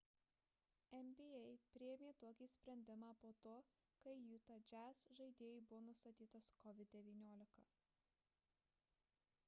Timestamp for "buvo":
5.67-5.81